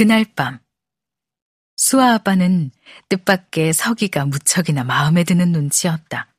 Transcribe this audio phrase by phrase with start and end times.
[0.00, 0.58] 그날 밤
[1.76, 2.70] 수아 아빠는
[3.10, 6.34] 뜻밖의 서기가 무척이나 마음에 드는 눈치였다.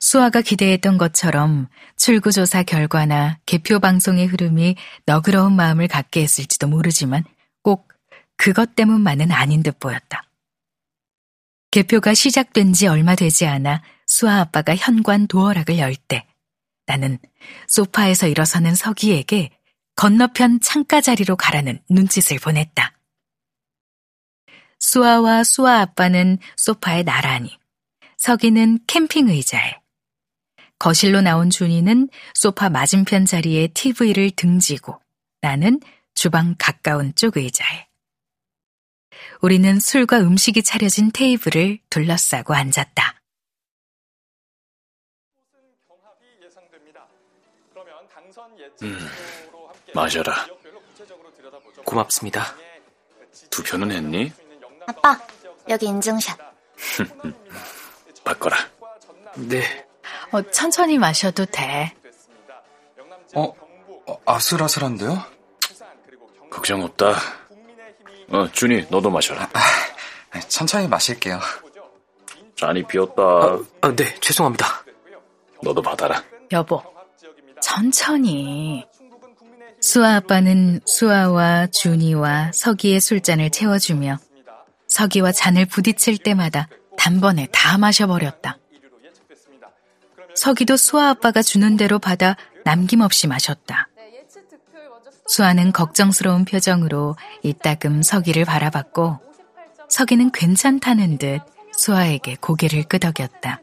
[0.00, 7.24] 수아가 기대했던 것처럼 출구조사 결과나 개표 방송의 흐름이 너그러운 마음을 갖게 했을지도 모르지만
[7.62, 7.92] 꼭
[8.38, 10.22] 그것 때문만은 아닌 듯 보였다.
[11.70, 16.26] 개표가 시작된 지 얼마 되지 않아 수아 아빠가 현관 도어락을 열 때
[16.86, 17.18] 나는
[17.68, 19.50] 소파에서 일어서는 서기에게
[19.96, 22.92] 건너편 창가 자리로 가라는 눈짓을 보냈다.
[24.80, 27.56] 수아와 수아 아빠는 소파에 나란히,
[28.18, 29.80] 서기는 캠핑 의자에,
[30.78, 35.00] 거실로 나온 준이는 소파 맞은편 자리에 TV를 등지고
[35.40, 35.80] 나는
[36.14, 37.86] 주방 가까운 쪽 의자에.
[39.40, 43.20] 우리는 술과 음식이 차려진 테이블을 둘러싸고 앉았다.
[48.82, 48.98] 음,
[49.94, 50.46] 마셔라.
[51.84, 52.54] 고맙습니다.
[53.50, 54.32] 두 표는 했니?
[54.86, 55.18] 아빠,
[55.68, 56.38] 여기 인증샷.
[58.24, 58.56] 바꿔라.
[59.36, 59.86] 네.
[60.32, 61.94] 어, 천천히 마셔도 돼.
[63.34, 63.52] 어,
[64.06, 65.22] 어, 아슬아슬한데요?
[66.50, 67.14] 걱정 없다.
[68.30, 69.48] 어, 준이, 너도 마셔라.
[69.52, 71.40] 아, 천천히 마실게요.
[72.56, 73.22] 잔이 비었다.
[73.22, 74.84] 아, 아, 네, 죄송합니다.
[75.62, 76.22] 너도 받아라.
[76.52, 76.82] 여보,
[77.60, 78.84] 천천히.
[79.84, 84.16] 수아 아빠는 수아와 준이와 서기의 술잔을 채워주며
[84.88, 88.56] 서기와 잔을 부딪힐 때마다 단번에 다 마셔버렸다.
[90.34, 93.88] 서기도 수아 아빠가 주는 대로 받아 남김없이 마셨다.
[95.28, 99.18] 수아는 걱정스러운 표정으로 이따금 서기를 바라봤고
[99.90, 101.40] 서기는 괜찮다는 듯
[101.76, 103.60] 수아에게 고개를 끄덕였다.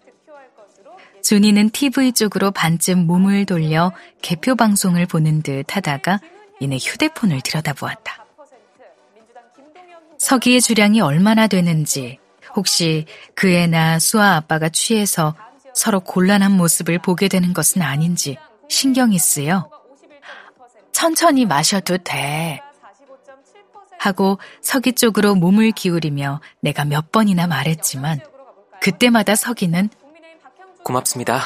[1.24, 3.92] 준이는 TV 쪽으로 반쯤 몸을 돌려
[4.22, 6.20] 개표 방송을 보는 듯 하다가
[6.60, 8.26] 이내 휴대폰을 들여다보았다.
[10.18, 12.20] 서기의 주량이 얼마나 되는지
[12.56, 13.06] 혹시
[13.36, 15.36] 그 애나 수아 아빠가 취해서
[15.74, 18.38] 서로 곤란한 모습을 보게 되는 것은 아닌지
[18.70, 19.70] 신경이 쓰여
[20.92, 22.62] 천천히 마셔도 돼.
[23.98, 28.20] 하고 서기 쪽으로 몸을 기울이며 내가 몇 번이나 말했지만
[28.82, 29.90] 그때마다 서기는
[30.84, 31.42] 고맙습니다.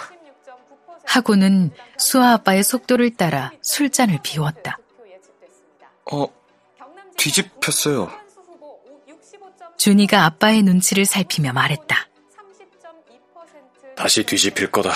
[1.05, 4.77] 하고는 수아 아빠의 속도를 따라 술잔을 비웠다.
[6.11, 6.27] 어,
[7.17, 8.11] 뒤집혔어요.
[9.77, 12.07] 준이가 아빠의 눈치를 살피며 말했다.
[13.95, 14.91] 다시 뒤집힐 거다.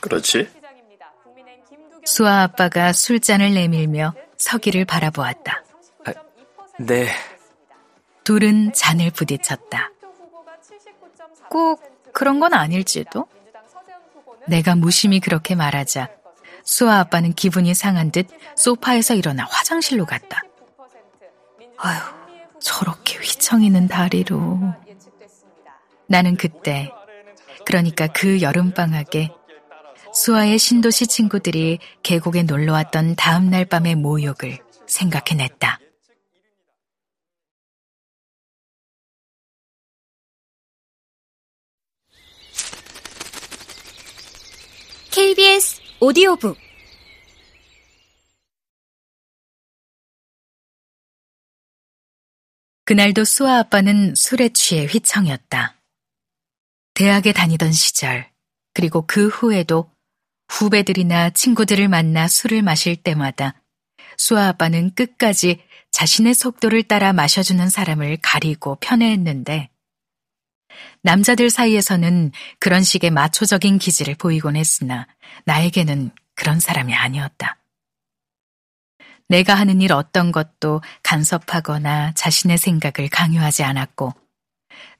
[0.00, 0.48] 그렇지?
[2.04, 5.64] 수아 아빠가 술잔을 내밀며 서기를 바라보았다.
[6.04, 6.12] 아,
[6.78, 7.08] 네.
[8.24, 9.90] 둘은 잔을 부딪혔다.
[11.48, 13.26] 꼭 그런 건 아닐지도?
[14.46, 16.08] 내가 무심히 그렇게 말하자
[16.64, 18.26] 수아 아빠는 기분이 상한 듯
[18.56, 20.42] 소파에서 일어나 화장실로 갔다.
[21.76, 22.00] 아휴,
[22.60, 24.74] 저렇게 휘청이는 다리로.
[26.06, 26.90] 나는 그때,
[27.66, 29.30] 그러니까 그 여름방학에
[30.14, 35.80] 수아의 신도시 친구들이 계곡에 놀러 왔던 다음 날 밤의 모욕을 생각해냈다.
[45.24, 46.58] KBS 오디오북
[52.84, 55.80] 그날도 수아 아빠는 술에 취해 휘청이었다.
[56.92, 58.30] 대학에 다니던 시절,
[58.74, 59.90] 그리고 그 후에도
[60.48, 63.62] 후배들이나 친구들을 만나 술을 마실 때마다
[64.18, 69.70] 수아 아빠는 끝까지 자신의 속도를 따라 마셔주는 사람을 가리고 편애했는데
[71.02, 75.06] 남자들 사이에서는 그런 식의 마초적인 기질을 보이곤 했으나
[75.44, 77.58] 나에게는 그런 사람이 아니었다.
[79.28, 84.12] 내가 하는 일 어떤 것도 간섭하거나 자신의 생각을 강요하지 않았고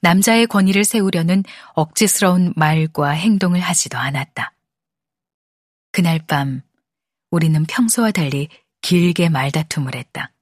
[0.01, 4.53] 남자의 권위를 세우려는 억지스러운 말과 행동을 하지도 않았다.
[5.93, 6.63] 그날 밤
[7.31, 8.49] 우리는 평소와 달리
[8.83, 10.33] 길게 말다툼을 했다.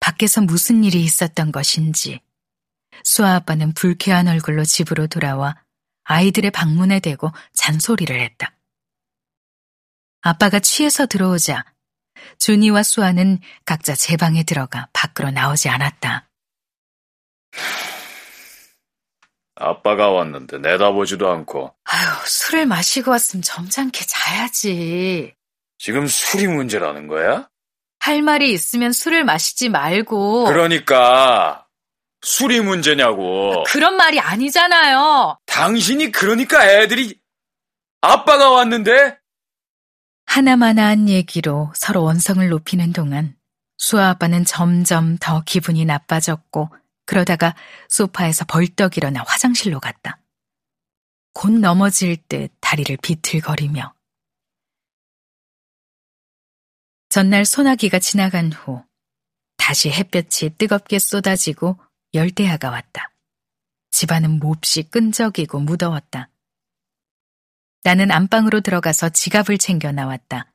[0.00, 2.20] 밖에서 무슨 일이 있었던 것인지
[3.04, 5.56] 수아 아빠는 불쾌한 얼굴로 집으로 돌아와
[6.04, 8.56] 아이들의 방문에 대고 잔소리를 했다.
[10.22, 11.64] 아빠가 취해서 들어오자
[12.38, 16.28] 준이와 수아는 각자 제 방에 들어가 밖으로 나오지 않았다.
[19.54, 21.74] 아빠가 왔는데 내다보지도 않고.
[21.84, 25.34] 아유, 술을 마시고 왔으면 점잖게 자야지.
[25.78, 27.48] 지금 술이 문제라는 거야?
[27.98, 30.44] 할 말이 있으면 술을 마시지 말고.
[30.46, 31.61] 그러니까
[32.22, 33.64] 술이 문제냐고.
[33.66, 35.38] 그런 말이 아니잖아요.
[35.46, 37.20] 당신이 그러니까 애들이
[38.00, 39.18] 아빠가 왔는데
[40.26, 43.36] 하나마나한 얘기로 서로 원성을 높이는 동안
[43.76, 46.68] 수아 아빠는 점점 더 기분이 나빠졌고
[47.04, 47.54] 그러다가
[47.88, 50.20] 소파에서 벌떡 일어나 화장실로 갔다.
[51.34, 53.94] 곧 넘어질 듯 다리를 비틀거리며
[57.08, 58.82] 전날 소나기가 지나간 후
[59.56, 61.78] 다시 햇볕이 뜨겁게 쏟아지고
[62.14, 63.10] 열대야가 왔다.
[63.90, 66.28] 집안은 몹시 끈적이고 무더웠다.
[67.84, 70.52] 나는 안방으로 들어가서 지갑을 챙겨 나왔다.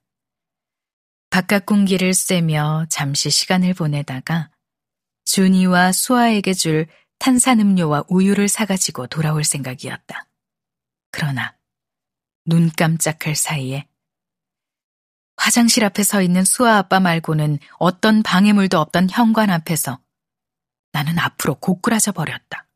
[1.30, 4.50] 바깥 공기를 쐬며 잠시 시간을 보내다가
[5.26, 6.88] 준이와 수아에게 줄
[7.20, 10.28] 탄산음료와 우유를 사가지고 돌아올 생각이었다.
[11.12, 11.58] 그러나
[12.46, 13.88] 눈 깜짝할 사이에
[15.36, 20.00] 화장실 앞에 서 있는 수아 아빠 말고는 어떤 방해물도 없던 현관 앞에서
[20.92, 22.68] 나는 앞으로 고꾸라져 버렸다.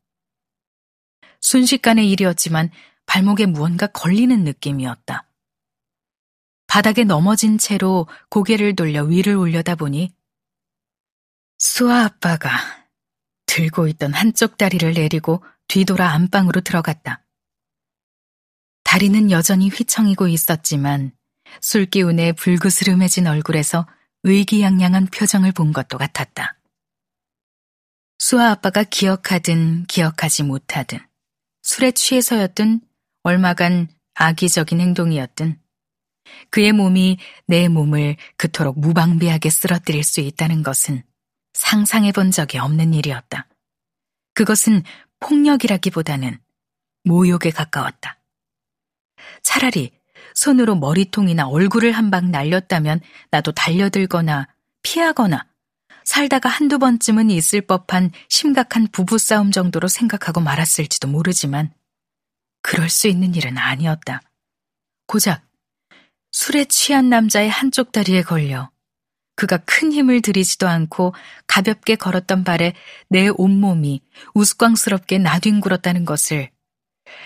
[1.40, 2.70] 순식간의 일이었지만
[3.06, 5.26] 발목에 무언가 걸리는 느낌이었다.
[6.66, 10.14] 바닥에 넘어진 채로 고개를 돌려 위를 올려다 보니
[11.58, 12.50] 수아 아빠가
[13.46, 17.24] 들고 있던 한쪽 다리를 내리고 뒤돌아 안방으로 들어갔다.
[18.84, 21.12] 다리는 여전히 휘청이고 있었지만
[21.60, 23.86] 술기운에 불그스름해진 얼굴에서
[24.22, 26.56] 의기양양한 표정을 본 것도 같았다.
[28.24, 31.00] 수아 아빠가 기억하든 기억하지 못하든
[31.62, 32.80] 술에 취해서였든
[33.24, 35.60] 얼마간 악의적인 행동이었든
[36.50, 41.02] 그의 몸이 내 몸을 그토록 무방비하게 쓰러뜨릴 수 있다는 것은
[41.52, 43.48] 상상해 본 적이 없는 일이었다.
[44.34, 44.84] 그것은
[45.18, 46.38] 폭력이라기보다는
[47.02, 48.20] 모욕에 가까웠다.
[49.42, 49.90] 차라리
[50.36, 53.00] 손으로 머리통이나 얼굴을 한 방 날렸다면
[53.32, 54.46] 나도 달려들거나
[54.84, 55.51] 피하거나
[56.04, 61.72] 살다가 한두 번쯤은 있을 법한 심각한 부부싸움 정도로 생각하고 말았을지도 모르지만
[62.62, 64.22] 그럴 수 있는 일은 아니었다.
[65.06, 65.44] 고작
[66.30, 68.70] 술에 취한 남자의 한쪽 다리에 걸려
[69.34, 71.14] 그가 큰 힘을 들이지도 않고
[71.46, 72.74] 가볍게 걸었던 발에
[73.08, 74.02] 내 온몸이
[74.34, 76.50] 우스꽝스럽게 나뒹굴었다는 것을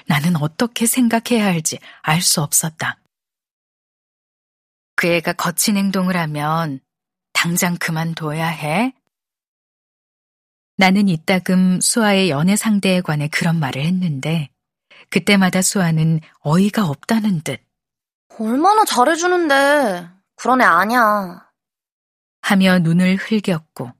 [0.06, 3.00] 나는 어떻게 생각해야 할지 알 수 없었다.
[4.94, 6.80] 그 애가 거친 행동을 하면
[7.46, 8.92] 당장 그만둬야 해?
[10.76, 14.50] 나는 이따금 수아의 연애 상대에 관해 그런 말을 했는데
[15.10, 17.60] 그때마다 수아는 어이가 없다는 듯
[18.40, 21.48] 얼마나 잘해주는데 그런 애 아니야.
[22.40, 23.92] 하며 눈을 흘겼고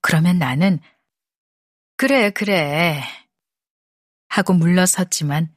[0.00, 0.78] 그러면 나는
[1.96, 3.02] 그래 그래
[4.28, 5.52] 하고 물러섰지만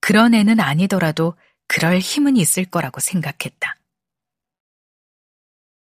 [0.00, 1.36] 그런 애는 아니더라도
[1.68, 3.81] 그럴 힘은 있을 거라고 생각했다.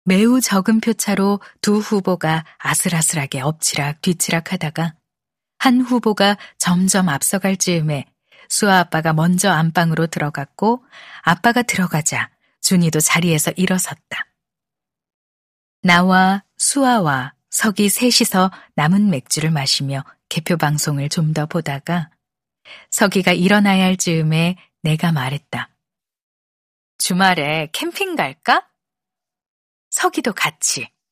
[0.03, 4.95] 매우 적은 표차로 두 후보가 아슬아슬하게 엎치락 뒤치락 하다가
[5.59, 8.05] 한 후보가 점점 앞서갈 즈음에
[8.49, 10.83] 수아 아빠가 먼저 안방으로 들어갔고
[11.21, 12.29] 아빠가 들어가자
[12.61, 14.27] 준이도 자리에서 일어섰다.
[15.83, 22.09] 나와 수아와 석이 셋이서 남은 맥주를 마시며 개표 방송을 좀 더 보다가
[22.91, 25.69] 석이가 일어나야 할 즈음에 내가 말했다.
[26.97, 28.67] 주말에 캠핑 갈까?
[29.91, 30.91] 서기도 같이.